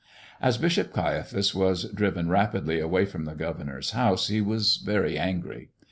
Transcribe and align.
As 0.41 0.57
Bishop 0.57 0.93
Caiaphas 0.93 1.53
was 1.53 1.83
driven 1.83 2.27
rapidly 2.27 2.79
away 2.79 3.05
from 3.05 3.25
the 3.25 3.35
governor's 3.35 3.91
house 3.91 4.29
he 4.29 4.41
was 4.41 4.77
very 4.77 5.15
angry. 5.15 5.69